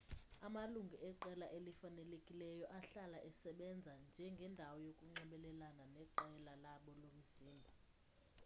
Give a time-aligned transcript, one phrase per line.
[0.47, 7.71] amalungu eqela elifanelekileyo ahlala esebenza njengendawo yokunxibelelana neqela labo lomzimba